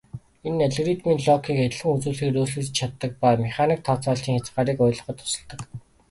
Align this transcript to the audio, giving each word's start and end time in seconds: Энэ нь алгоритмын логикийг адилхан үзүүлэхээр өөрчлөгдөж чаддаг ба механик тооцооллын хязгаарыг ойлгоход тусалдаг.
Энэ 0.47 0.55
нь 0.57 0.65
алгоритмын 0.67 1.23
логикийг 1.27 1.57
адилхан 1.65 1.93
үзүүлэхээр 1.95 2.39
өөрчлөгдөж 2.39 2.75
чаддаг 2.79 3.11
ба 3.21 3.29
механик 3.45 3.79
тооцооллын 3.83 4.35
хязгаарыг 4.37 4.77
ойлгоход 4.85 5.17
тусалдаг. 5.19 5.59